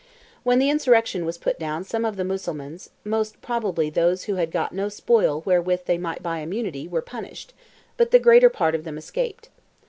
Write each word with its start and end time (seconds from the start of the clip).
When 0.41 0.57
the 0.57 0.71
insurrection 0.71 1.25
was 1.27 1.37
put 1.37 1.59
down 1.59 1.83
some 1.83 2.05
of 2.05 2.15
the 2.15 2.23
Mussulmans 2.23 2.89
(most 3.03 3.39
probably 3.43 3.91
those 3.91 4.23
who 4.23 4.33
had 4.33 4.49
got 4.49 4.73
no 4.73 4.89
spoil 4.89 5.41
wherewith 5.45 5.85
they 5.85 5.99
might 5.99 6.23
buy 6.23 6.39
immunity) 6.39 6.87
were 6.87 7.03
punished, 7.03 7.53
but 7.97 8.09
the 8.09 8.17
greater 8.17 8.49
part 8.49 8.73
of 8.73 8.83
them 8.83 8.97
escaped. 8.97 9.49